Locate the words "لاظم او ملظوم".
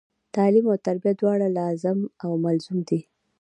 1.59-2.79